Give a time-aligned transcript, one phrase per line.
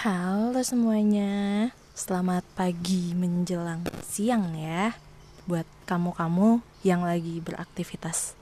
[0.00, 4.96] Halo semuanya, selamat pagi menjelang siang ya
[5.44, 8.32] Buat kamu-kamu yang lagi beraktivitas.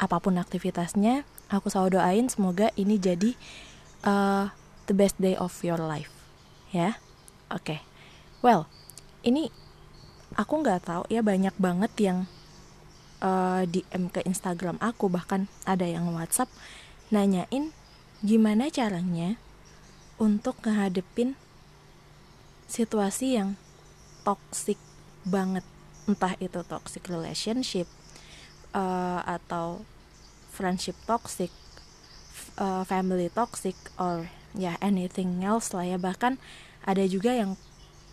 [0.00, 3.36] Apa pun aktivitasnya, aku selalu doain semoga ini jadi
[4.08, 4.48] uh,
[4.88, 6.08] the best day of your life
[6.72, 6.96] Ya,
[7.52, 7.60] oke.
[7.60, 7.84] Okay.
[8.40, 8.64] Well,
[9.20, 9.52] ini
[10.32, 12.18] aku nggak tahu ya banyak banget yang
[13.20, 16.48] uh, DM ke Instagram aku Bahkan ada yang WhatsApp
[17.12, 17.68] nanyain
[18.24, 19.36] gimana caranya
[20.20, 21.32] untuk ngehadepin
[22.68, 23.56] situasi yang
[24.22, 24.76] toxic
[25.24, 25.64] banget.
[26.04, 27.88] Entah itu toxic relationship
[28.76, 29.80] uh, atau
[30.52, 31.48] friendship toxic
[32.60, 35.96] uh, family toxic or ya yeah, anything else lah ya.
[35.96, 36.36] Bahkan
[36.84, 37.56] ada juga yang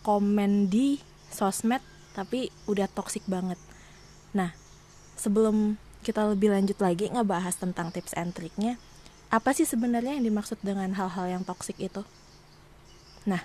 [0.08, 1.83] komen di sosmed
[2.16, 3.59] tapi udah toxic banget.
[4.31, 4.55] Nah
[5.19, 5.75] sebelum
[6.08, 8.80] kita lebih lanjut lagi ngebahas tentang tips and triknya
[9.27, 12.08] apa sih sebenarnya yang dimaksud dengan hal-hal yang toksik itu?
[13.27, 13.44] Nah,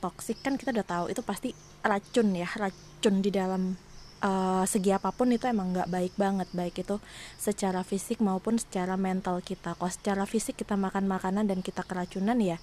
[0.00, 1.52] toksik kan kita udah tahu itu pasti
[1.84, 3.76] racun ya, racun di dalam
[4.24, 6.96] uh, segi apa pun itu emang nggak baik banget, baik itu
[7.36, 9.76] secara fisik maupun secara mental kita.
[9.76, 12.56] Kalau secara fisik kita makan makanan dan kita keracunan ya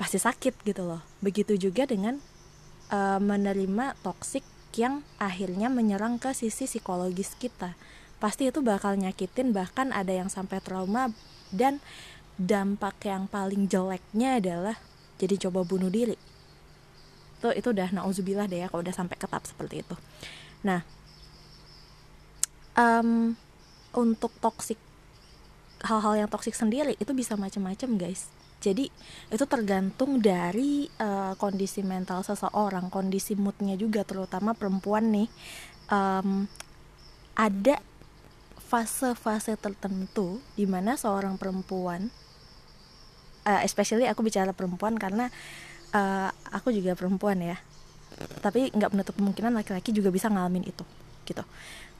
[0.00, 1.04] pasti sakit gitu loh.
[1.20, 2.16] Begitu juga dengan
[2.88, 7.76] uh, menerima toksik yang akhirnya menyerang ke sisi psikologis kita
[8.22, 11.10] pasti itu bakal nyakitin bahkan ada yang sampai trauma
[11.50, 11.82] dan
[12.38, 14.78] dampak yang paling jeleknya adalah
[15.18, 16.14] jadi coba bunuh diri.
[17.42, 19.98] Itu itu udah nauzubillah deh ya kalau udah sampai ketap seperti itu.
[20.62, 20.86] Nah
[22.78, 23.34] um,
[23.90, 24.78] untuk toksik
[25.82, 28.30] hal-hal yang toksik sendiri itu bisa macam-macam guys.
[28.62, 28.86] Jadi
[29.34, 35.28] itu tergantung dari uh, kondisi mental seseorang kondisi moodnya juga terutama perempuan nih.
[35.90, 36.46] Um,
[37.34, 37.82] ada
[38.72, 42.08] fase-fase tertentu di mana seorang perempuan
[43.46, 45.28] uh, especially aku bicara perempuan karena
[45.94, 47.56] uh, aku juga perempuan ya.
[48.44, 50.84] Tapi nggak menutup kemungkinan laki-laki juga bisa ngalamin itu
[51.26, 51.42] gitu.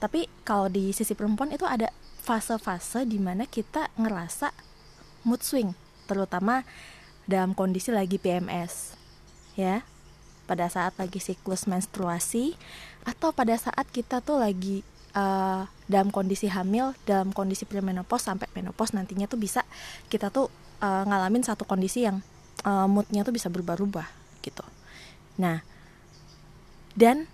[0.03, 1.91] Tapi kalau di sisi perempuan itu ada
[2.23, 4.51] fase-fase di mana kita ngerasa
[5.27, 5.75] mood swing
[6.07, 6.67] terutama
[7.27, 8.95] dalam kondisi lagi PMS
[9.59, 9.87] ya.
[10.43, 12.59] Pada saat lagi siklus menstruasi
[13.07, 14.83] atau pada saat kita tuh lagi
[15.17, 19.65] uh, dalam kondisi hamil, dalam kondisi premenopause sampai menopause nantinya tuh bisa
[20.09, 20.49] kita tuh
[20.81, 22.21] uh, ngalamin satu kondisi yang
[22.65, 24.09] uh, moodnya tuh bisa berubah-ubah
[24.43, 24.65] gitu.
[25.39, 25.65] Nah,
[26.99, 27.29] dan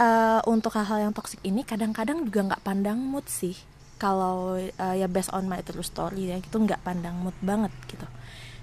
[0.00, 3.56] uh, untuk hal-hal yang toksik ini kadang-kadang juga nggak pandang mood sih.
[4.00, 8.08] Kalau uh, ya based on my true story ya gitu nggak pandang mood banget gitu.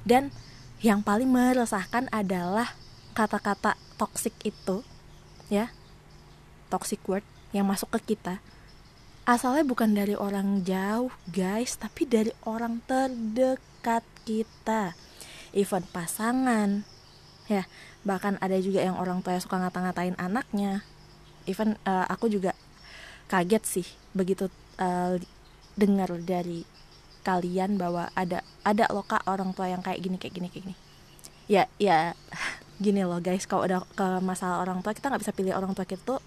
[0.02, 0.34] Dan
[0.82, 2.74] yang paling meresahkan adalah
[3.14, 4.86] kata-kata toxic itu
[5.50, 5.74] ya
[6.70, 8.40] toxic word yang masuk ke kita.
[9.28, 14.96] Asalnya bukan dari orang jauh guys tapi dari orang terdekat kita.
[15.52, 16.88] Even pasangan.
[17.52, 17.68] Ya
[18.08, 20.84] bahkan ada juga yang orang tua suka ngata-ngatain anaknya.
[21.44, 22.56] Even uh, aku juga
[23.28, 24.48] kaget sih begitu
[24.80, 25.20] uh,
[25.76, 26.64] dengar dari
[27.28, 30.76] kalian bahwa ada ada loh kak orang tua yang kayak gini kayak gini kayak gini.
[31.52, 32.16] Ya ya
[32.78, 35.86] gini loh guys kalau udah ke masalah orang tua kita nggak bisa pilih orang tua
[35.86, 36.22] kita tuh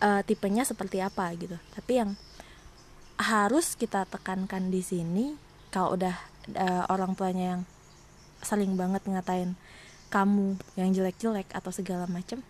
[0.00, 1.56] uh, tipenya seperti apa gitu.
[1.76, 2.16] Tapi yang
[3.20, 5.36] harus kita tekankan di sini
[5.68, 6.16] kalau udah
[6.56, 7.62] uh, orang tuanya yang
[8.40, 9.52] saling banget ngatain
[10.10, 12.42] kamu yang jelek-jelek atau segala macem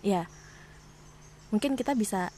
[0.00, 0.26] ya
[1.52, 2.32] mungkin kita bisa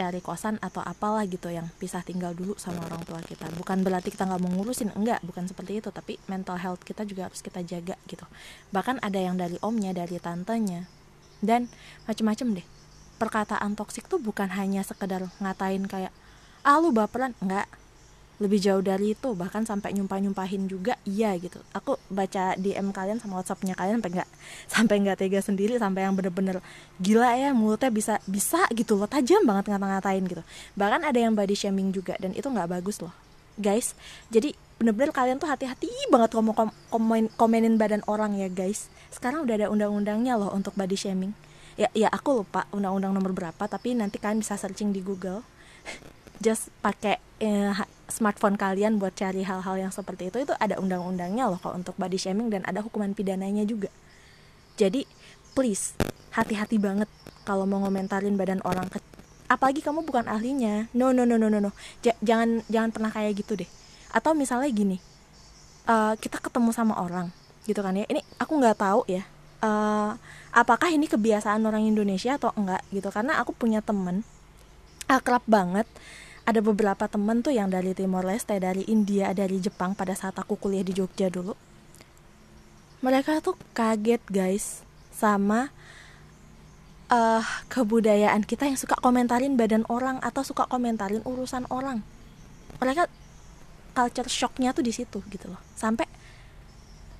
[0.00, 3.52] cari kosan atau apalah gitu yang pisah tinggal dulu sama orang tua kita.
[3.52, 7.28] Bukan berarti kita nggak mau ngurusin enggak bukan seperti itu tapi mental health kita juga
[7.28, 8.24] harus kita jaga gitu.
[8.72, 10.88] Bahkan ada yang dari omnya dari tantenya
[11.44, 11.68] dan
[12.08, 12.66] macem-macem deh.
[13.20, 16.16] Perkataan toksik tuh bukan hanya sekedar ngatain kayak
[16.64, 17.36] ah lu baperan.
[17.44, 17.68] Enggak
[18.40, 21.60] lebih jauh dari itu bahkan sampai nyumpah nyumpahin juga iya gitu.
[21.76, 24.28] Aku baca DM kalian sama WhatsAppnya kalian sampai nggak
[24.74, 26.64] sampai nggak tega sendiri sampai yang bener-bener
[26.96, 30.42] gila ya mulutnya bisa bisa gitu loh tajam banget ngata-ngatain gitu.
[30.72, 33.12] Bahkan ada yang body shaming juga dan itu nggak bagus loh.
[33.60, 33.92] Guys
[34.32, 38.88] jadi bener-bener kalian tuh hati-hati banget ngomong kom komen komenin badan orang ya guys.
[39.12, 41.36] Sekarang udah ada undang-undangnya loh untuk body shaming.
[41.76, 45.44] Ya ya aku lupa undang-undang nomor berapa tapi nanti kalian bisa searching di Google.
[46.40, 47.68] Just pakai eh,
[48.10, 52.18] smartphone kalian buat cari hal-hal yang seperti itu itu ada undang-undangnya loh kalau untuk body
[52.18, 53.88] shaming dan ada hukuman pidananya juga.
[54.76, 55.06] Jadi
[55.54, 55.94] please
[56.34, 57.10] hati-hati banget
[57.42, 59.02] kalau mau ngomentarin badan orang ke
[59.50, 60.86] apalagi kamu bukan ahlinya.
[60.94, 61.70] No no no no no no.
[62.04, 63.70] J jangan jangan pernah kayak gitu deh.
[64.10, 64.98] Atau misalnya gini
[65.86, 67.30] uh, kita ketemu sama orang
[67.66, 68.06] gitu kan ya.
[68.06, 69.22] Ini aku nggak tahu ya
[69.64, 70.16] uh,
[70.50, 73.08] apakah ini kebiasaan orang Indonesia atau enggak gitu.
[73.12, 74.26] Karena aku punya temen
[75.10, 75.90] akrab banget
[76.50, 80.58] ada beberapa temen tuh yang dari Timor Leste, dari India, dari Jepang pada saat aku
[80.58, 81.54] kuliah di Jogja dulu.
[83.00, 85.72] mereka tuh kaget guys sama
[87.08, 87.40] uh,
[87.72, 92.04] kebudayaan kita yang suka komentarin badan orang atau suka komentarin urusan orang.
[92.76, 93.08] Mereka
[93.96, 95.60] culture shocknya tuh di situ gitu loh.
[95.72, 96.04] Sampai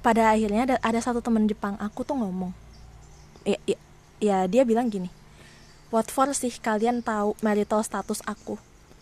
[0.01, 2.53] pada akhirnya ada, ada satu teman Jepang aku tuh ngomong
[3.45, 3.79] ya, ya,
[4.21, 5.13] ya dia bilang gini
[5.93, 8.57] what for sih kalian tahu marital status aku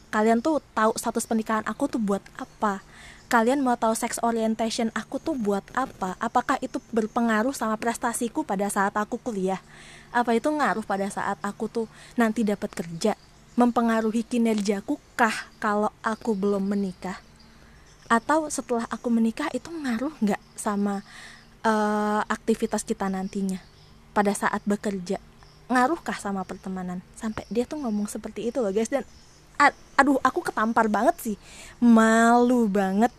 [0.09, 2.81] kalian tuh tahu status pernikahan aku tuh buat apa?
[3.29, 6.17] Kalian mau tahu sex orientation aku tuh buat apa?
[6.17, 9.61] Apakah itu berpengaruh sama prestasiku pada saat aku kuliah?
[10.09, 13.21] Apa itu ngaruh pada saat aku tuh nanti dapat kerja?
[13.53, 17.21] Mempengaruhi kinerjaku kah kalau aku belum menikah?
[18.09, 21.05] Atau setelah aku menikah itu ngaruh nggak sama
[21.69, 23.61] uh, aktivitas kita nantinya
[24.17, 25.21] pada saat bekerja?
[25.69, 27.05] Ngaruhkah sama pertemanan?
[27.13, 28.89] Sampai dia tuh ngomong seperti itu loh guys.
[28.89, 29.05] Dan
[29.99, 31.37] aduh aku ketampar banget sih.
[31.83, 33.11] Malu banget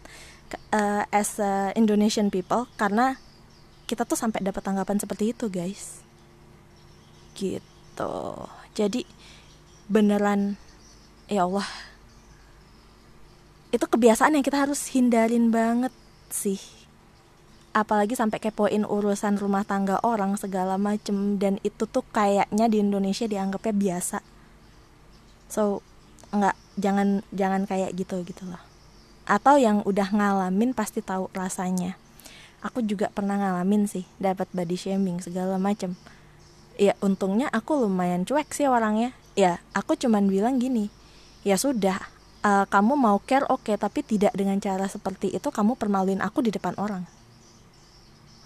[0.71, 3.19] uh, as a Indonesian people karena
[3.85, 5.99] kita tuh sampai dapat tanggapan seperti itu guys.
[7.35, 8.15] Gitu.
[8.73, 9.03] Jadi
[9.89, 10.55] beneran
[11.27, 11.67] ya Allah.
[13.69, 15.93] Itu kebiasaan yang kita harus hindarin banget
[16.31, 16.61] sih.
[17.69, 23.29] Apalagi sampai kepoin urusan rumah tangga orang segala macem dan itu tuh kayaknya di Indonesia
[23.29, 24.17] dianggapnya biasa.
[25.49, 25.85] So
[26.29, 28.61] nggak jangan jangan kayak gitu gitu loh.
[29.29, 31.97] Atau yang udah ngalamin pasti tahu rasanya.
[32.59, 35.95] Aku juga pernah ngalamin sih dapat body shaming segala macem.
[36.79, 39.15] Ya untungnya aku lumayan cuek sih orangnya.
[39.37, 40.91] Ya aku cuman bilang gini
[41.43, 41.99] ya sudah
[42.43, 46.43] uh, kamu mau care oke okay, tapi tidak dengan cara seperti itu kamu permaluin aku
[46.43, 47.07] di depan orang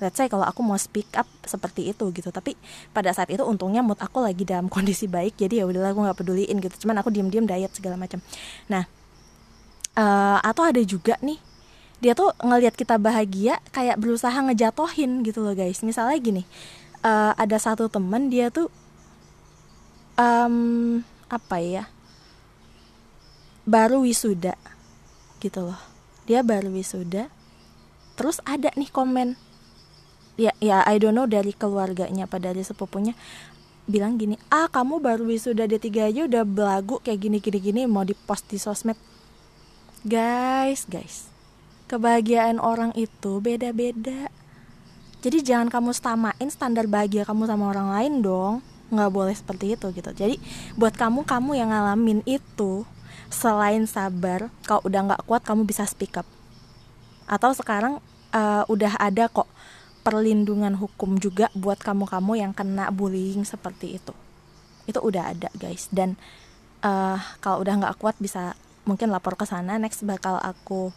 [0.03, 2.29] let's say kalau aku mau speak up seperti itu gitu.
[2.29, 2.59] Tapi
[2.91, 6.17] pada saat itu untungnya mood aku lagi dalam kondisi baik jadi ya udahlah aku nggak
[6.19, 6.75] peduliin gitu.
[6.83, 8.19] Cuman aku diem-diem diet segala macam.
[8.67, 8.83] Nah
[9.95, 11.39] uh, atau ada juga nih
[12.03, 15.79] dia tuh ngelihat kita bahagia kayak berusaha ngejatohin gitu loh guys.
[15.79, 16.43] Misalnya gini
[16.99, 18.67] uh, ada satu temen dia tuh
[20.19, 20.99] um,
[21.31, 21.83] apa ya
[23.63, 24.59] baru wisuda
[25.39, 25.79] gitu loh.
[26.27, 27.31] Dia baru wisuda
[28.13, 29.35] terus ada nih komen
[30.39, 33.13] ya ya I don't know dari keluarganya apa dari sepupunya
[33.83, 38.07] bilang gini ah kamu baru wisuda D3 aja udah belagu kayak gini gini gini mau
[38.07, 38.97] dipost di sosmed.
[40.03, 41.33] Guys guys
[41.93, 44.31] kebahagiaan orang itu beda-beda.
[45.23, 48.65] Jadi jangan kamu samain standar bahagia kamu sama orang lain dong.
[48.89, 50.09] Nggak boleh seperti itu gitu.
[50.09, 50.41] Jadi
[50.73, 52.81] buat kamu kamu yang ngalamin itu
[53.29, 56.27] selain sabar kalau udah nggak kuat kamu bisa speak up.
[57.29, 58.01] Atau sekarang
[58.33, 59.47] uh, udah ada kok
[60.03, 64.13] perlindungan hukum juga buat kamu-kamu yang kena bullying seperti itu.
[64.83, 65.87] Itu udah ada guys.
[65.89, 66.19] Dan
[66.83, 68.53] uh, kalau udah nggak kuat bisa
[68.83, 69.79] mungkin lapor ke sana.
[69.79, 70.91] Next bakal aku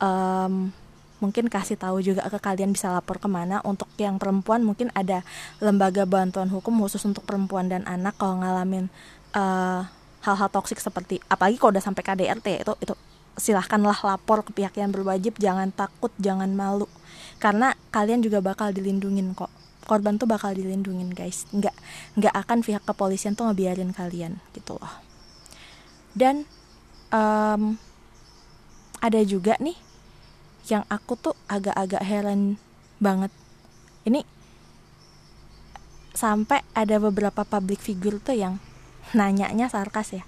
[0.00, 0.72] um,
[1.20, 3.60] mungkin kasih tahu juga ke kalian bisa lapor ke mana.
[3.62, 5.20] Untuk yang perempuan mungkin ada
[5.60, 8.88] lembaga bantuan hukum khusus untuk perempuan dan anak kalau ngalamin
[9.36, 9.84] uh,
[10.24, 12.94] hal-hal toksik seperti apalagi kalau udah sampai KDRT itu itu
[13.36, 15.36] silahkanlah lapor ke pihak yang berwajib.
[15.36, 16.88] Jangan takut jangan malu
[17.36, 19.52] karena kalian juga bakal dilindungin kok.
[19.86, 21.46] Korban tuh bakal dilindungin guys.
[21.54, 21.74] Nggak
[22.18, 24.94] nggak akan pihak kepolisian tuh ngebiarin kalian gitu loh.
[26.16, 26.48] Dan
[27.14, 27.76] um,
[28.98, 29.78] ada juga nih
[30.66, 32.58] yang aku tuh agak-agak heran
[32.98, 33.30] banget.
[34.02, 34.26] Ini
[36.16, 38.58] sampai ada beberapa public figure tuh yang
[39.12, 40.24] nanyanya sarkas ya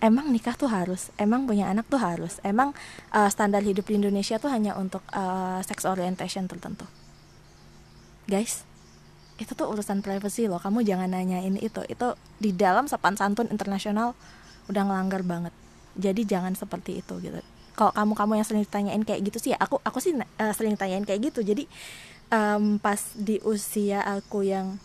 [0.00, 2.76] emang nikah tuh harus emang punya anak tuh harus emang
[3.12, 6.84] uh, standar hidup di Indonesia tuh hanya untuk uh, sex orientation tertentu.
[8.28, 8.66] Guys
[9.36, 10.56] itu tuh urusan privacy loh.
[10.56, 11.80] Kamu jangan nanyain itu.
[11.88, 14.16] Itu di dalam sopan santun internasional
[14.72, 15.52] udah ngelanggar banget.
[15.96, 17.40] Jadi jangan seperti itu gitu.
[17.76, 20.80] Kalau kamu kamu yang sering ditanyain kayak gitu sih ya aku aku sih uh, sering
[20.80, 21.44] tanyain kayak gitu.
[21.44, 21.68] Jadi
[22.32, 24.80] um, pas di usia aku yang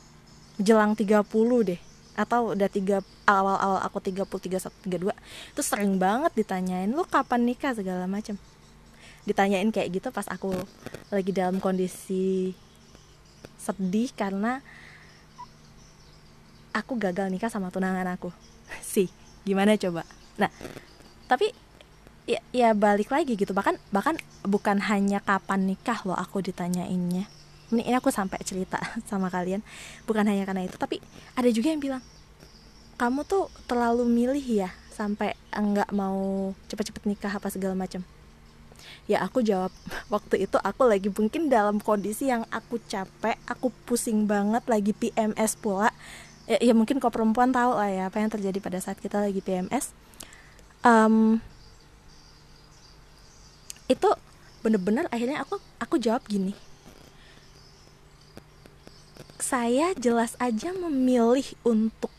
[0.60, 1.24] jelang 30
[1.64, 1.82] deh
[2.16, 5.16] atau udah tiga awal-awal aku 30 31 32
[5.56, 7.72] itu sering banget ditanyain lu kapan nikah?
[7.72, 8.36] segala macam
[9.24, 10.52] ditanyain kayak gitu pas aku
[11.14, 12.52] lagi dalam kondisi
[13.62, 14.60] sedih karena
[16.74, 18.34] aku gagal nikah sama tunangan aku.
[18.82, 19.08] Sih
[19.46, 20.02] gimana coba?
[20.42, 20.50] Nah
[21.30, 21.54] tapi
[22.26, 23.54] ya, ya balik lagi gitu.
[23.54, 27.30] Bahkan bahkan bukan hanya kapan nikah loh aku ditanyainnya
[27.72, 28.78] ini, ini aku sampai cerita
[29.10, 29.64] sama kalian.
[30.06, 31.00] Bukan hanya karena itu tapi
[31.36, 32.04] ada juga yang bilang
[33.00, 38.06] kamu tuh terlalu milih ya sampai enggak mau cepet-cepet nikah apa segala macam
[39.10, 39.74] ya aku jawab
[40.14, 45.58] waktu itu aku lagi mungkin dalam kondisi yang aku capek aku pusing banget lagi PMS
[45.58, 45.90] pula.
[46.50, 49.40] Ya, ya mungkin kok perempuan tahu lah ya apa yang terjadi pada saat kita lagi
[49.46, 49.94] PMS
[50.82, 51.38] um,
[53.86, 54.10] itu
[54.66, 56.58] bener-bener akhirnya aku aku jawab gini
[59.42, 62.14] saya jelas aja memilih untuk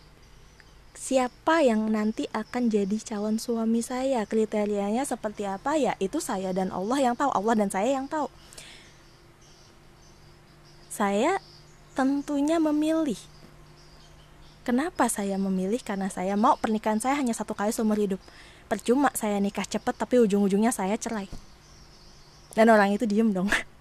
[0.99, 4.27] siapa yang nanti akan jadi calon suami saya.
[4.27, 5.79] Kriterianya seperti apa?
[5.79, 7.31] Ya itu saya dan Allah yang tahu.
[7.31, 8.27] Allah dan saya yang tahu.
[10.91, 11.39] Saya
[11.95, 13.19] tentunya memilih.
[14.67, 15.83] Kenapa saya memilih?
[15.83, 18.23] Karena saya mau pernikahan saya hanya satu kali seumur hidup.
[18.67, 21.27] Percuma saya nikah cepet tapi ujung-ujungnya saya cerai.
[22.53, 23.49] Dan orang itu diem dong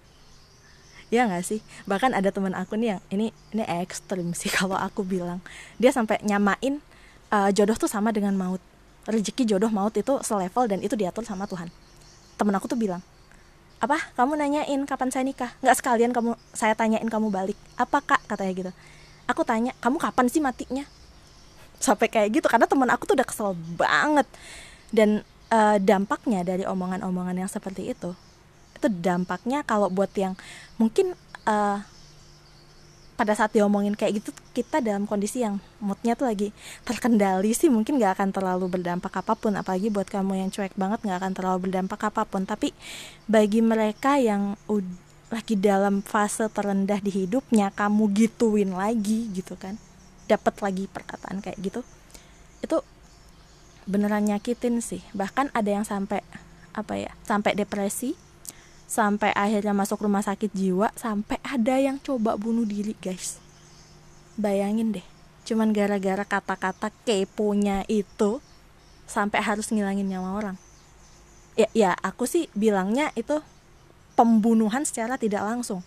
[1.12, 1.60] ya nggak sih?
[1.84, 5.44] Bahkan ada teman aku nih yang ini ini ekstrim sih kalau aku bilang.
[5.76, 6.80] Dia sampai nyamain
[7.28, 8.64] uh, jodoh tuh sama dengan maut.
[9.04, 11.68] Rezeki jodoh maut itu selevel dan itu diatur sama Tuhan.
[12.40, 13.04] Temen aku tuh bilang
[13.82, 13.98] apa?
[14.16, 15.52] Kamu nanyain kapan saya nikah?
[15.60, 17.58] Nggak sekalian kamu saya tanyain kamu balik.
[17.76, 18.24] Apa kak?
[18.30, 18.72] katanya gitu.
[19.28, 20.86] Aku tanya kamu kapan sih matinya?
[21.82, 24.24] Sampai kayak gitu karena temen aku tuh udah kesel banget.
[24.94, 28.14] Dan uh, dampaknya dari omongan-omongan yang seperti itu
[28.82, 30.34] itu dampaknya kalau buat yang
[30.74, 31.14] mungkin
[31.46, 31.78] uh,
[33.12, 36.50] pada saat diomongin kayak gitu kita dalam kondisi yang moodnya tuh lagi
[36.82, 39.54] terkendali sih mungkin gak akan terlalu berdampak apa pun.
[39.54, 42.42] Apalagi buat kamu yang cuek banget gak akan terlalu berdampak apa pun.
[42.42, 42.74] Tapi
[43.30, 44.58] bagi mereka yang
[45.30, 49.80] lagi dalam fase terendah di hidupnya kamu gituin lagi gitu kan
[50.28, 51.80] dapat lagi perkataan kayak gitu
[52.60, 52.78] itu
[53.88, 55.00] beneran nyakitin sih.
[55.16, 56.20] Bahkan ada yang sampai
[56.72, 58.16] apa ya sampai depresi
[58.92, 63.40] sampai akhirnya masuk rumah sakit jiwa sampai ada yang coba bunuh diri guys.
[64.36, 65.06] Bayangin deh
[65.42, 68.38] cuman gara-gara kata-kata keponya itu
[69.08, 70.56] sampai harus ngilangin nyawa orang.
[71.56, 73.40] Ya ya aku sih bilangnya itu
[74.12, 75.80] pembunuhan secara tidak langsung.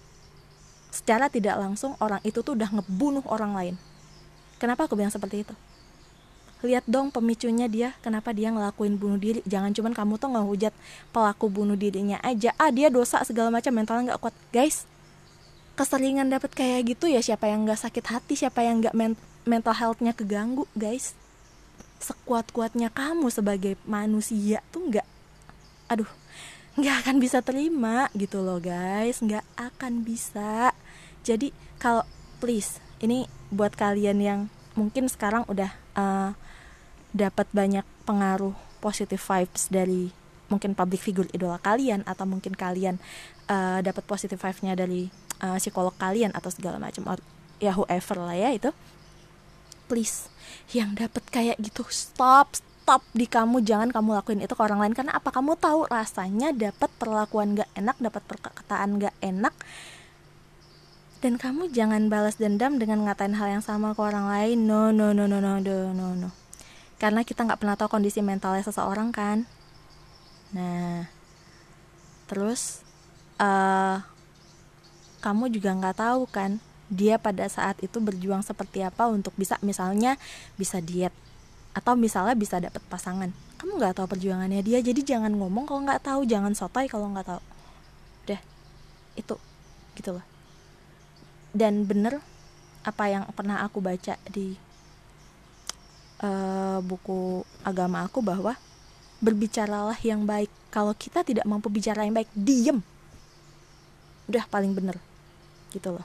[0.90, 3.76] Secara tidak langsung orang itu tuh udah ngebunuh orang lain.
[4.58, 5.54] Kenapa aku bilang seperti itu
[6.64, 9.44] lihat dong pemicunya dia kenapa dia ngelakuin bunuh diri.
[9.44, 10.74] Jangan cuman kamu tuh ngehujat
[11.12, 12.56] pelaku bunuh dirinya aja.
[12.56, 14.36] Ah dia dosa segala macam mentalnya nggak kuat.
[14.54, 14.88] Guys
[15.76, 19.76] keseringan dapat kayak gitu ya siapa yang nggak sakit hati siapa yang nggak men mental
[19.76, 21.14] healthnya keganggu guys.
[22.00, 25.08] Sekuat kuatnya kamu sebagai manusia tuh nggak
[25.92, 26.10] aduh
[26.76, 29.20] nggak akan bisa terima gitu loh guys.
[29.20, 30.72] Nggak akan bisa.
[31.28, 32.08] Jadi kalau
[32.40, 34.40] please ini buat kalian yang
[34.76, 36.32] mungkin sekarang udah uh,
[37.16, 38.52] dapat banyak pengaruh
[38.84, 40.12] positive vibes dari
[40.52, 43.02] mungkin public figure idola kalian atau mungkin kalian
[43.50, 45.10] uh, dapat positive vibes-nya dari
[45.42, 47.18] uh, psikolog kalian atau segala macam or
[47.58, 48.70] ya whoever lah ya itu.
[49.88, 50.30] Please
[50.76, 54.94] yang dapat kayak gitu stop stop di kamu jangan kamu lakuin itu ke orang lain.
[54.94, 55.34] Karena apa?
[55.34, 59.58] Kamu tahu rasanya dapat perlakuan gak enak dapat perkataan gak enak.
[61.26, 64.70] Dan kamu jangan balas dendam dengan ngatain hal yang sama ke orang lain.
[64.70, 66.45] No no no no no no no, no
[66.96, 69.44] karena kita nggak pernah tahu kondisi mentalnya seseorang kan?
[70.56, 71.08] Nah
[72.26, 72.82] terus
[73.38, 74.02] uh,
[75.22, 80.16] kamu juga nggak tahu kan dia pada saat itu berjuang seperti apa untuk bisa misalnya
[80.56, 81.12] bisa diet.
[81.76, 83.34] Atau misalnya bisa dapat pasangan.
[83.60, 86.24] Kamu nggak tahu perjuangannya dia jadi jangan ngomong kalau nggak tahu.
[86.24, 87.42] Jangan sotoy kalau nggak tahu.
[88.30, 88.42] Deh
[89.20, 89.36] itu
[89.98, 90.26] gitu loh.
[91.52, 92.24] Dan bener
[92.86, 94.65] apa yang pernah aku baca di
[96.22, 98.56] uh, buku agama aku bahwa
[99.20, 100.52] berbicaralah yang baik.
[100.72, 102.84] Kalau kita tidak mampu bicara yang baik diem.
[104.28, 105.00] Udah paling bener.
[105.72, 106.04] Gitu loh.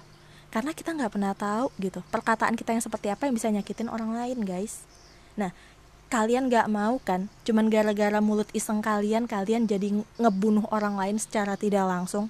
[0.50, 2.02] Karena kita nggak pernah tahu gitu.
[2.10, 4.82] Perkataan kita yang seperti apa yang bisa nyakitin orang lain guys.
[5.38, 5.54] Nah
[6.10, 7.30] kalian nggak mau kan?
[7.46, 12.26] Cuman gara-gara mulut iseng kalian kalian jadi ngebunuh orang lain secara tidak langsung.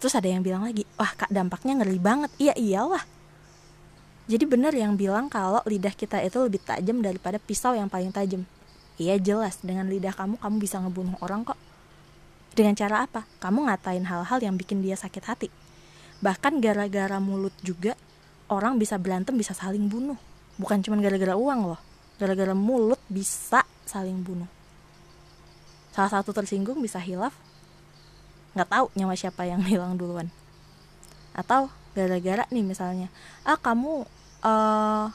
[0.00, 2.30] Terus ada yang bilang lagi wah kak dampaknya ngeri banget.
[2.40, 3.17] Iya iyalah
[4.28, 8.44] jadi benar yang bilang kalau lidah kita itu lebih tajam daripada pisau yang paling tajam.
[9.00, 11.56] Iya jelas, dengan lidah kamu kamu bisa ngebunuh orang kok.
[12.52, 13.24] Dengan cara apa?
[13.40, 15.48] Kamu ngatain hal-hal yang bikin dia sakit hati.
[16.20, 17.96] Bahkan gara-gara mulut juga
[18.52, 20.20] orang bisa berantem bisa saling bunuh.
[20.60, 21.80] Bukan cuma gara-gara uang loh.
[22.20, 24.50] Gara-gara mulut bisa saling bunuh.
[25.96, 27.32] Salah satu tersinggung bisa hilaf.
[28.52, 30.28] Nggak tahu nyawa siapa yang hilang duluan.
[31.32, 33.08] Atau gara-gara nih misalnya,
[33.46, 35.10] ah kamu uh,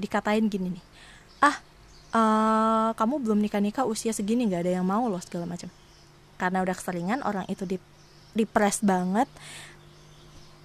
[0.00, 0.84] dikatain gini nih.
[1.40, 1.56] Ah
[2.14, 5.68] uh, kamu belum nikah nikah usia segini nggak ada yang mau loh segala macam.
[6.40, 7.76] Karena udah keseringan orang itu di
[8.32, 9.26] dipres banget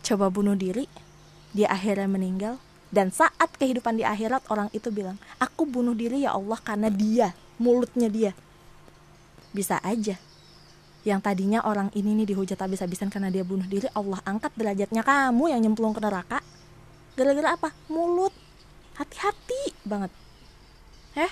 [0.06, 0.86] coba bunuh diri
[1.56, 2.56] dia akhirnya meninggal.
[2.94, 7.36] Dan saat kehidupan di akhirat orang itu bilang aku bunuh diri ya Allah karena dia
[7.60, 8.32] mulutnya dia.
[9.52, 10.16] Bisa aja.
[11.06, 15.54] Yang tadinya orang ini nih dihujat habis-habisan karena dia bunuh diri Allah angkat derajatnya kamu
[15.54, 16.40] yang nyemplung ke neraka
[17.15, 17.69] gara-gara apa?
[17.91, 18.31] Mulut.
[18.95, 20.12] Hati-hati banget.
[21.15, 21.27] Ya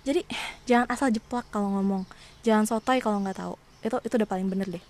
[0.00, 0.24] jadi
[0.64, 2.08] jangan asal jeplak kalau ngomong.
[2.40, 3.54] Jangan sotoy kalau nggak tahu.
[3.84, 4.84] Itu itu udah paling bener deh.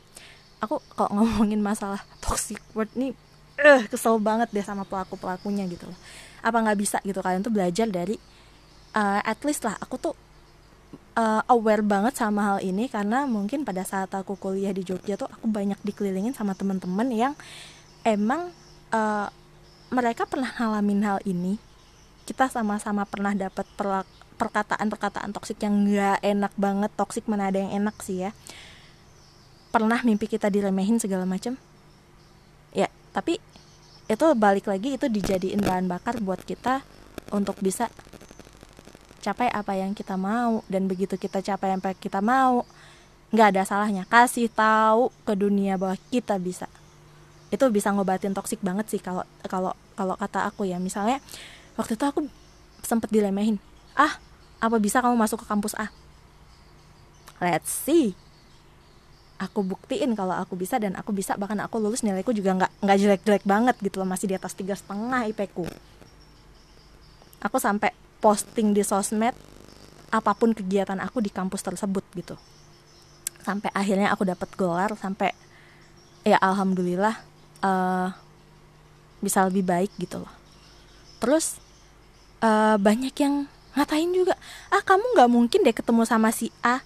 [0.62, 3.14] Aku kalau ngomongin masalah toxic word nih
[3.60, 5.98] eh kesel banget deh sama pelaku pelakunya gitu loh.
[6.40, 7.20] Apa nggak bisa gitu?
[7.20, 8.16] Kalian tuh belajar dari
[8.94, 9.76] uh, at least lah.
[9.82, 10.14] Aku tuh
[11.18, 15.28] uh, aware banget sama hal ini karena mungkin pada saat aku kuliah di Jogja tuh
[15.28, 17.34] aku banyak dikelilingin sama teman-teman yang
[18.06, 18.54] emang
[18.94, 19.28] uh,
[19.90, 21.58] mereka pernah ngalamin hal ini?
[22.24, 23.66] Kita sama-sama pernah dapat
[24.38, 28.30] perkataan-perkataan toksik yang nggak enak banget toksik mana ada yang enak sih ya.
[29.74, 31.58] Pernah mimpi kita diremehin segala macam
[32.70, 33.42] ya tapi
[34.10, 36.82] itu balik lagi itu dijadiin bahan bakar buat kita
[37.30, 37.90] untuk bisa
[39.22, 40.66] capai apa yang kita mau.
[40.66, 42.66] Dan begitu kita capai apa yang kita mau
[43.30, 44.06] nggak ada salahnya.
[44.10, 46.66] Kasih tahu ke dunia bahwa kita bisa
[47.50, 50.78] itu bisa ngobatin toksik banget sih kalau kalau kalau kata aku ya.
[50.78, 51.18] Misalnya
[51.74, 52.26] waktu itu aku
[52.82, 53.58] sempet dilemehin.
[53.98, 54.18] Ah
[54.62, 55.90] apa bisa kamu masuk ke kampus A?
[57.42, 58.14] Let's see.
[59.40, 62.98] Aku buktiin kalau aku bisa dan aku bisa bahkan aku lulus nilaiku juga nggak nggak
[63.00, 64.08] jelek-jelek banget gitu loh.
[64.08, 65.64] Masih di atas tiga setengah IP ku
[67.40, 67.90] aku sampai
[68.20, 69.32] posting di sosmed
[70.12, 72.36] apa pun kegiatan aku di kampus tersebut gitu.
[73.40, 75.32] Sampai akhirnya aku dapat gelar sampai
[76.20, 77.29] ya alhamdulillah
[77.60, 78.12] uh,
[79.20, 80.32] bisa lebih baik gitu loh.
[81.20, 81.60] Terus
[82.44, 83.48] uh, banyak yang
[83.78, 84.34] ngatain juga
[84.74, 86.82] ah kamu nggak mungkin deh ketemu sama si A.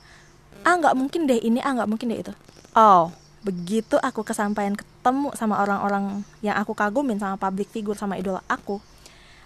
[0.64, 2.34] Ah nggak mungkin deh ini ah nggak mungkin deh itu.
[2.74, 3.10] Oh.
[3.44, 8.80] Begitu aku kesampaian ketemu sama orang-orang yang aku kagumin sama public figure sama idola aku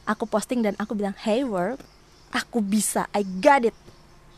[0.09, 1.77] aku posting dan aku bilang hey world
[2.33, 3.77] aku bisa I got it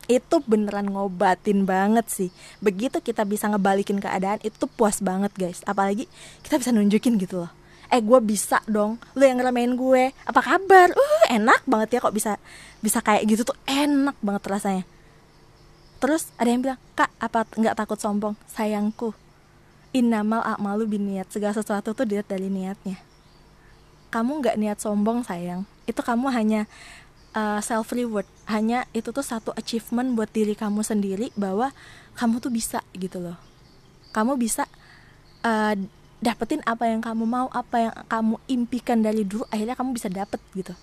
[0.09, 2.29] itu beneran ngobatin banget sih.
[2.63, 5.61] Begitu kita bisa ngebalikin keadaan itu puas banget guys.
[5.67, 6.09] Apalagi
[6.41, 7.51] kita bisa nunjukin gitu loh.
[7.91, 8.97] Eh gue bisa dong.
[9.13, 10.15] Lu yang ngeremehin gue.
[10.25, 10.95] Apa kabar?
[10.95, 12.39] Uh enak banget ya kok bisa
[12.79, 13.57] bisa kayak gitu tuh.
[13.67, 14.83] Enak banget rasanya.
[16.01, 18.33] Terus ada yang bilang kak apa nggak takut sombong?
[18.49, 19.13] Sayangku.
[19.91, 22.95] Inamal akmalu biniat segala sesuatu tuh dilihat dari niatnya.
[24.09, 25.67] Kamu nggak niat sombong sayang.
[25.83, 26.65] Itu kamu hanya
[27.35, 31.71] uh, self reward hanya itu tuh satu achievement buat diri kamu sendiri bahwa
[32.15, 33.37] kamu tuh bisa gitu loh.
[34.11, 34.67] Kamu bisa
[35.47, 35.73] uh,
[36.19, 40.39] dapetin apa yang kamu mau apa yang kamu impikan dari dulu akhirnya kamu bisa dapet
[40.53, 40.75] gitu.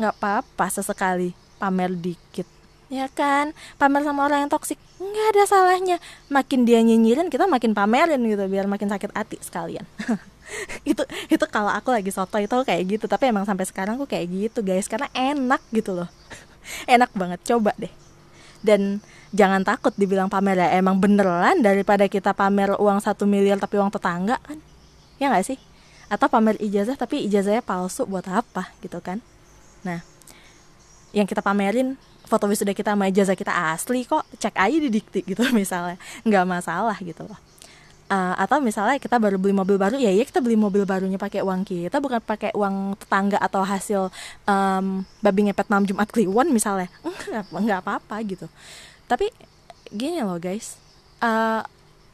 [0.00, 2.48] Nggak apa-apa sesekali pamer dikit.
[2.90, 3.54] Ya kan?
[3.78, 5.96] Pamer sama orang yang toksik nggak ada salahnya.
[6.32, 9.84] Makin dia nyinyirin kita makin pamerin gitu biar makin sakit hati sekalian
[10.82, 13.04] itu itu kalau aku lagi soto itu kayak gitu.
[13.06, 14.86] Tapi emang sampai sekarang aku kayak gitu guys.
[14.90, 16.08] Karena enak gitu loh.
[16.94, 17.40] Enak banget.
[17.46, 17.90] Coba deh.
[18.60, 19.00] Dan
[19.32, 20.68] jangan takut dibilang pamer ya.
[20.76, 24.58] Emang beneran daripada kita pamer uang satu miliar tapi uang tetangga kan?
[25.16, 25.58] Ya nggak sih?
[26.10, 29.22] Atau pamer ijazah tapi ijazahnya palsu buat apa gitu kan?
[29.86, 30.02] Nah
[31.10, 31.98] yang kita pamerin
[32.30, 35.96] foto wisuda kita sama ijazah kita asli kok cek aja di dikti gitu misalnya.
[36.22, 37.49] Nggak masalah gitu loh
[38.10, 41.40] uh, atau misalnya kita baru beli mobil baru ya ya kita beli mobil barunya pakai
[41.46, 44.10] uang kita bukan pakai uang tetangga atau hasil
[44.44, 46.90] um, babi ngepet malam jumat kliwon misalnya.
[47.54, 48.50] Nggak apa-apa gitu.
[49.06, 49.30] Tapi
[49.94, 50.76] gini loh guys.
[51.22, 51.62] Uh,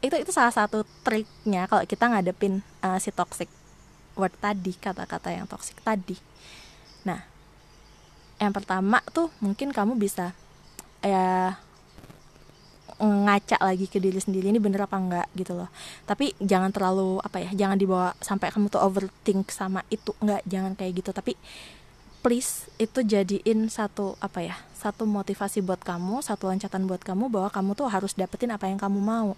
[0.04, 3.48] itu itu salah satu triknya kalau kita ngadepin uh, si toxic
[4.14, 6.14] word tadi kata-kata yang toxic tadi.
[7.08, 7.24] Nah
[8.36, 10.36] yang pertama tuh mungkin kamu bisa
[11.00, 11.56] ya
[12.96, 15.68] ngaca lagi ke diri sendiri ini bener apa enggak gitu loh.
[16.08, 20.72] Tapi jangan terlalu apa ya jangan dibawa sampai kamu tuh overthink sama itu enggak jangan
[20.72, 21.10] kayak gitu.
[21.12, 21.36] Tapi
[22.24, 27.52] please itu jadiin satu apa ya satu motivasi buat kamu satu loncatan buat kamu bahwa
[27.52, 29.36] kamu tuh harus dapetin apa yang kamu mau.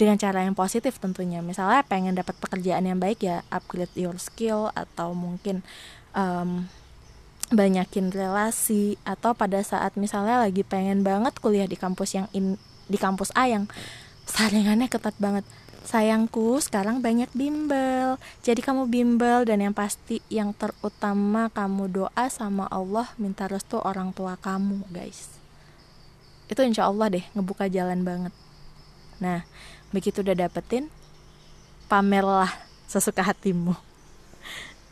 [0.00, 1.44] Dengan cara yang positif tentunya.
[1.44, 5.60] Misalnya pengen dapat pekerjaan yang baik ya upgrade your skill atau mungkin
[6.16, 6.64] um,
[7.50, 12.54] banyakin relasi atau pada saat misalnya lagi pengen banget kuliah di kampus yang in,
[12.86, 13.66] di kampus A yang
[14.24, 15.42] saringannya ketat banget.
[15.82, 18.22] Sayangku sekarang banyak bimbel.
[18.46, 24.14] Jadi kamu bimbel dan yang pasti yang terutama kamu doa sama Allah minta restu orang
[24.14, 25.34] tua kamu guys.
[26.46, 28.34] Itu insya Allah deh ngebuka jalan banget.
[29.18, 29.42] Nah
[29.90, 30.86] begitu udah dapetin
[31.90, 32.54] pamerlah
[32.86, 33.74] sesuka hatimu.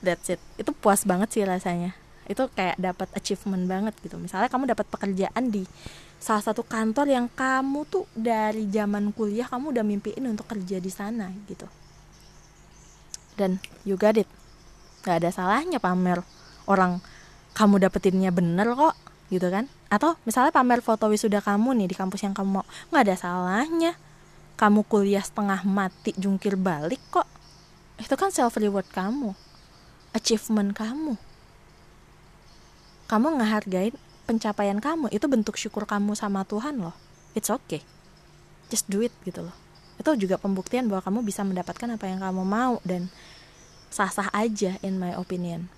[0.03, 0.43] That's it.
[0.59, 1.95] Itu puas banget sih rasanya
[2.29, 4.21] itu kayak dapat achievement banget gitu.
[4.21, 5.65] Misalnya kamu dapat pekerjaan di
[6.21, 10.93] salah satu kantor yang kamu tuh dari zaman kuliah kamu udah mimpiin untuk kerja di
[10.93, 11.65] sana gitu.
[13.35, 13.57] Dan
[13.89, 14.29] you got it.
[15.03, 16.21] Gak ada salahnya pamer
[16.69, 17.01] orang
[17.57, 18.95] kamu dapetinnya bener kok
[19.33, 19.67] gitu kan?
[19.89, 23.93] Atau misalnya pamer foto wisuda kamu nih di kampus yang kamu mau nggak ada salahnya.
[24.59, 27.31] Kamu kuliah setengah mati jungkir balik kok.
[28.03, 29.33] Itu kan self reward kamu
[30.19, 31.21] achievement kamu
[33.09, 33.97] kamu ngehargain
[34.29, 35.09] pencapaian kamu.
[35.09, 36.95] Itu bentuk syukur kamu sama Tuhan loh.
[37.33, 37.81] It's okay.
[38.69, 39.57] Just do it gitu loh.
[39.97, 43.09] Itu juga pembuktian bahwa kamu bisa mendapatkan apa yang kamu mau dan
[43.89, 45.73] sah-sah aja in my opinion.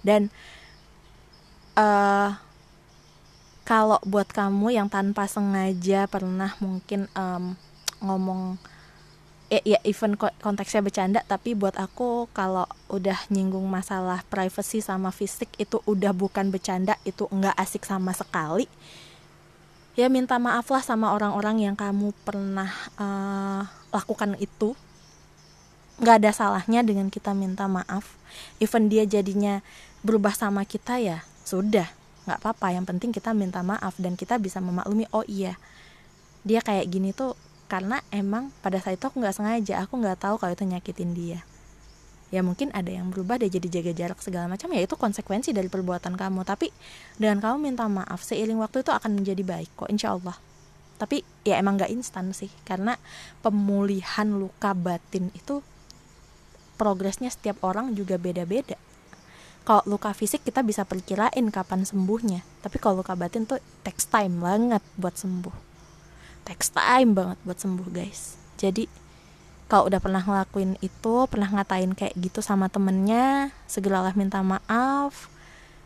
[0.00, 0.32] Dan
[1.76, 2.40] uh,
[3.64, 7.56] kalau buat kamu yang tanpa sengaja pernah mungkin um,
[8.04, 8.60] ngomong
[9.48, 15.50] ya, ya even konteksnya bercanda tapi buat aku kalau udah nyinggung masalah privacy sama fisik
[15.58, 18.70] itu udah bukan bercanda itu nggak asik sama sekali.
[19.98, 24.78] Ya minta maaf lah sama orang-orang yang kamu pernah uh, lakukan itu.
[25.98, 28.14] Nggak ada salahnya dengan kita minta maaf.
[28.62, 29.62] Even dia jadinya
[30.06, 31.86] berubah sama kita ya sudah
[32.26, 32.74] nggak apa-apa.
[32.74, 35.58] Yang penting kita minta maaf dan kita bisa memaklumi oh iya
[36.44, 37.34] dia kayak gini tuh
[37.66, 41.40] karena emang pada saat itu aku nggak sengaja aku nggak tahu kalau itu nyakitin dia
[42.34, 45.70] ya mungkin ada yang berubah dia jadi jaga jarak segala macam ya itu konsekuensi dari
[45.70, 46.42] perbuatan kamu.
[46.42, 46.74] Tapi
[47.14, 50.34] dengan kamu minta maaf seiring waktu itu akan menjadi baik kok insya Allah.
[50.98, 52.98] Tapi ya emang nggak instan sih karena
[53.38, 55.62] pemulihan luka batin itu
[56.74, 58.74] progresnya setiap orang juga beda-beda.
[59.62, 64.42] Kalau luka fisik kita bisa perkirain kapan sembuhnya tapi kalau luka batin tuh text time
[64.42, 65.54] banget buat sembuh.
[66.44, 68.36] Takes time banget buat sembuh guys.
[68.60, 69.03] Jadi
[69.74, 75.26] kalau udah pernah ngelakuin itu pernah ngatain kayak gitu sama temennya segeralah minta maaf.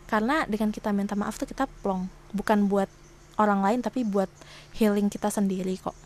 [0.04, 2.04] Karena dengan kita minta maaf tuh kita plong
[2.36, 2.92] bukan buat
[3.40, 4.28] orang lain tapi buat
[4.76, 5.96] healing kita sendiri kok.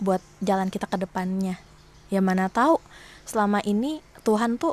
[0.00, 1.60] Buat jalan kita ke depannya.
[2.08, 2.80] Ya mana tahu
[3.28, 4.72] selama ini Tuhan tuh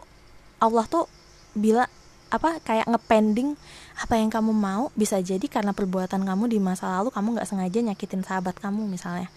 [0.63, 1.11] Allah tuh
[1.59, 1.91] bila
[2.31, 3.59] apa kayak ngepending
[3.99, 7.83] apa yang kamu mau bisa jadi karena perbuatan kamu di masa lalu kamu nggak sengaja
[7.83, 9.27] nyakitin sahabat kamu misalnya.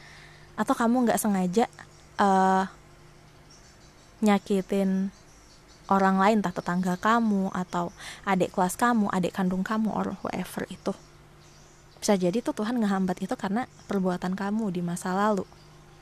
[0.55, 1.67] Atau kamu nggak sengaja
[2.19, 2.65] uh,
[4.25, 5.13] nyakitin
[5.93, 7.93] orang lain entah tetangga kamu atau
[8.25, 10.93] adik kelas kamu adik kandung kamu or whoever itu.
[12.01, 15.45] Bisa jadi tuh Tuhan ngehambat itu karena perbuatan kamu di masa lalu.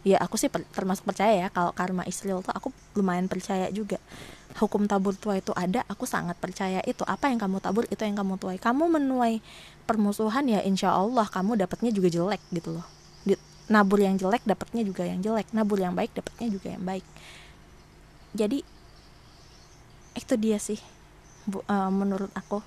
[0.03, 4.03] Ya aku sih per, termasuk percaya ya kalau karma Israel tuh aku lumayan percaya juga.
[4.59, 7.07] Hukum tabur tuai itu ada aku sangat percaya itu.
[7.07, 8.59] Apa yang kamu tabur itu yang kamu tuai.
[8.59, 9.38] Kamu menuai
[9.87, 13.02] permusuhan ya insya Allah kamu dapatnya juga jelek gitu loh
[13.70, 15.51] nabur yang jelek dapatnya juga yang jelek.
[15.55, 17.07] Nabur yang baik dapatnya juga yang baik.
[18.33, 18.64] Jadi
[20.12, 20.81] itu dia sih
[21.46, 22.64] bu, uh, menurut aku.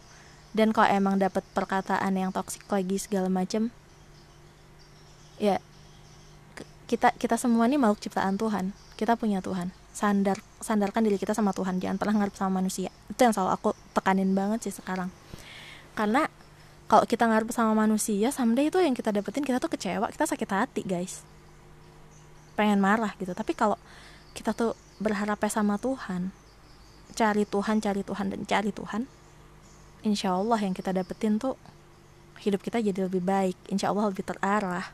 [0.55, 3.75] Dan kalau emang dapat perkataan yang toksik lagi segala macam
[5.35, 5.59] ya
[6.87, 8.71] kita kita semua ini makhluk ciptaan Tuhan.
[8.95, 9.73] Kita punya Tuhan.
[9.91, 11.81] Sandar sandarkan diri kita sama Tuhan.
[11.81, 12.93] Jangan pernah ngarep sama manusia.
[13.11, 15.09] Itu yang selalu aku tekanin banget sih sekarang.
[15.97, 16.24] Karena
[16.85, 20.49] kalau kita ngarep sama manusia someday itu yang kita dapetin kita tuh kecewa kita sakit
[20.53, 21.25] hati guys.
[22.53, 23.33] Pengen marah gitu.
[23.33, 23.75] Tapi kalau
[24.37, 26.29] kita tuh berharap sama Tuhan
[27.15, 29.07] cari Tuhan cari Tuhan dan cari Tuhan
[30.03, 31.55] insya Allah yang kita dapetin tuh
[32.43, 34.85] hidup kita jadi lebih baik insya Allah lebih terarah.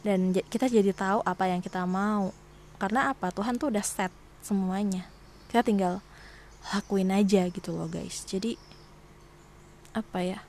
[0.00, 2.32] Dan kita jadi tahu apa yang kita mau.
[2.80, 3.28] Karena apa?
[3.28, 4.08] Tuhan tuh udah set
[4.40, 5.04] semuanya.
[5.52, 6.00] Kita tinggal
[6.72, 8.24] lakuin aja gitu loh guys.
[8.24, 8.56] Jadi
[9.92, 10.40] apa ya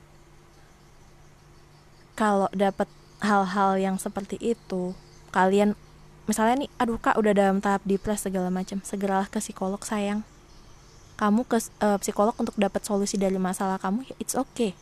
[2.12, 2.88] kalau dapat
[3.22, 4.92] hal-hal yang seperti itu
[5.32, 5.78] kalian
[6.26, 10.26] misalnya nih aduh kak udah dalam tahap depres segala macam segeralah ke psikolog sayang.
[11.16, 14.74] Kamu ke uh, psikolog untuk dapat solusi dari masalah kamu ya it's okay.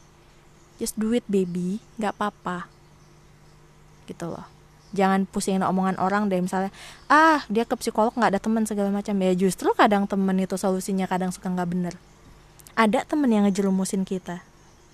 [0.80, 2.66] Just do it baby nggak apa-apa
[4.08, 4.48] gitu loh.
[4.90, 6.74] Jangan pusingin omongan orang deh misalnya
[7.06, 9.14] ah dia ke psikolog nggak ada teman segala macam.
[9.20, 11.94] Ya justru kadang temen itu solusinya kadang suka nggak bener.
[12.74, 14.49] Ada temen yang ngejerumusin kita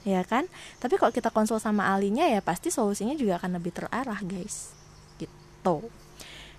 [0.06, 0.46] ya kan?
[0.78, 4.70] Tapi kalau kita konsul sama alinya ya pasti solusinya juga akan lebih terarah guys.
[5.18, 5.76] Gitu.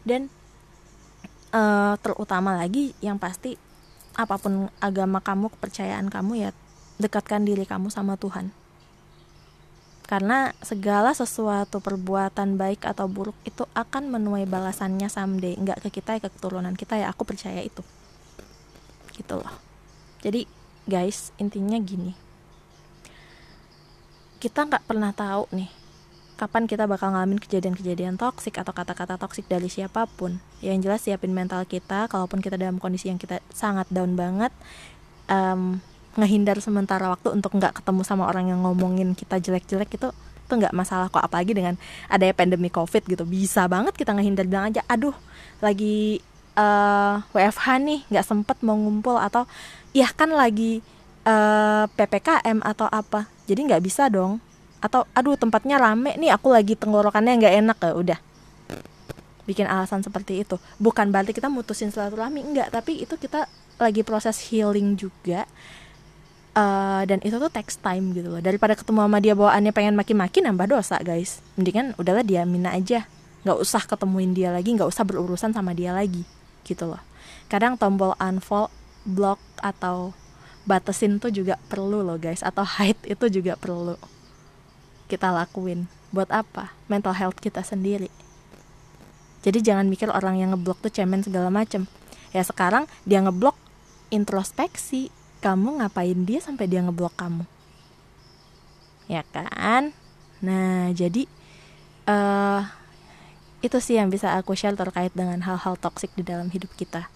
[0.03, 0.27] Dan
[1.55, 3.55] uh, terutama lagi yang pasti
[4.19, 6.49] apa pun agama kamu kepercayaan kamu ya
[6.99, 8.51] dekatkan diri kamu sama Tuhan.
[10.07, 15.55] Karena segala sesuatu perbuatan baik atau buruk itu akan menuai balasannya someday.
[15.55, 17.83] Nggak ke kita ya ke keturunan kita ya aku percaya itu.
[19.15, 19.55] Gitu loh.
[20.23, 20.47] Jadi
[20.87, 22.26] guys intinya gini
[24.37, 25.69] kita nggak pernah tahu nih
[26.37, 30.37] kapan kita bakal ngalamin kejadian-kejadian toksik atau kata-kata toksik dari siapa pun.
[30.61, 34.53] Yang jelas siapin mental kita kalaupun kita dalam kondisi yang kita sangat down banget
[35.27, 35.81] um,
[36.13, 40.77] ngehindar sementara waktu untuk nggak ketemu sama orang yang ngomongin kita jelek-jelek itu itu nggak
[40.77, 41.25] masalah kok.
[41.25, 41.73] Apalagi dengan
[42.05, 45.17] adanya pandemi covid gitu bisa banget kita ngehindar bilang aja aduh
[45.57, 46.21] lagi
[46.53, 49.49] uh, eh, WFH nih nggak sempet mau ngumpul atau
[49.91, 50.85] ya kan lagi
[51.27, 53.27] uh, eh, ppkm atau apa.
[53.45, 54.39] Jadi nggak bisa dong.
[54.79, 57.77] Atau aduh tempatnya rame nih aku lagi tenggorokannya nggak enak.
[57.83, 58.19] Ya udah.
[59.43, 60.55] Bikin alasan seperti itu.
[60.79, 65.43] Bukan berarti kita mutusin silaturahmi enggak tapi itu kita lagi proses healing juga.
[66.57, 68.41] Uh, dan itu tuh text time gitu loh.
[68.41, 71.43] Daripada ketemu sama dia bawaannya pengen maki-maki nambah dosa guys.
[71.53, 73.05] Mendingan udahlah dia mina aja.
[73.45, 76.25] Nggak usah ketemuin dia lagi nggak usah berurusan sama dia lagi
[76.65, 76.99] gitu loh.
[77.47, 78.73] Kadang tombol unfollow
[79.07, 80.11] block atau
[80.67, 82.43] batasin tuh juga perlu loh guys.
[82.43, 83.95] Atau hide itu juga perlu.
[85.07, 85.87] Kita lakuin.
[86.11, 86.75] Buat apa?
[86.91, 88.11] Mental health kita sendiri.
[89.41, 91.87] Jadi jangan mikir orang yang ngeblok tuh cemen segala macem.
[92.35, 93.55] Ya sekarang dia ngeblok
[94.11, 95.09] introspeksi.
[95.39, 97.47] Kamu ngapain dia sampai dia ngeblok kamu?
[99.07, 99.95] Ya kan?
[100.43, 101.23] Nah jadi
[102.09, 102.67] uh,
[103.63, 107.07] itu sih yang bisa aku share terkait dengan hal-hal toksik di dalam hidup kita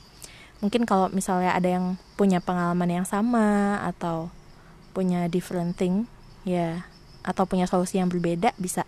[0.61, 4.29] mungkin kalau misalnya ada yang punya pengalaman yang sama atau
[4.95, 6.05] punya different thing
[6.45, 6.85] ya
[7.25, 8.85] atau punya solusi yang berbeda bisa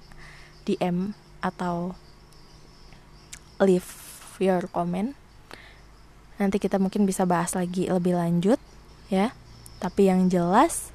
[0.66, 1.98] DM atau
[3.60, 3.90] leave
[4.40, 5.18] your comment
[6.38, 8.58] nanti kita mungkin bisa bahas lagi lebih lanjut
[9.10, 9.34] ya
[9.82, 10.94] tapi yang jelas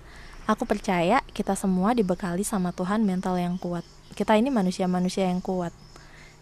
[0.48, 3.84] Aku percaya kita semua dibekali sama Tuhan mental yang kuat.
[4.16, 5.76] Kita ini manusia-manusia yang kuat.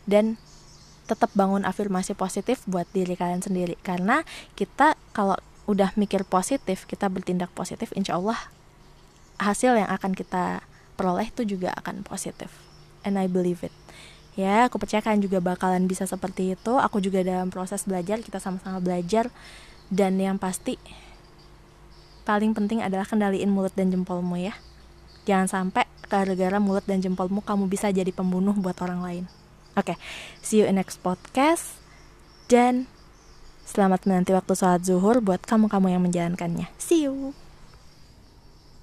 [0.06, 0.38] Dan
[1.06, 3.78] tetap bangun afirmasi positif buat diri kalian sendiri.
[3.80, 4.26] Karena
[4.58, 8.38] kita kalau udah mikir positif, kita bertindak positif, insya Allah
[9.42, 10.62] hasil yang akan kita
[10.96, 12.50] peroleh itu juga akan positif.
[13.06, 13.74] And I believe it.
[14.36, 16.76] Ya, aku percaya kalian juga bakalan bisa seperti itu.
[16.76, 19.32] Aku juga dalam proses belajar, kita sama-sama belajar.
[19.88, 20.76] Dan yang pasti
[22.26, 24.52] paling penting adalah kendaliin mulut dan jempolmu ya.
[25.24, 29.24] Jangan sampai gara-gara mulut dan jempolmu kamu bisa jadi pembunuh buat orang lain.
[29.76, 29.96] Oke, okay,
[30.40, 31.76] see you in next podcast.
[32.48, 32.88] Dan
[33.68, 36.72] selamat menanti waktu sholat zuhur buat kamu-kamu yang menjalankannya.
[36.80, 37.36] See you.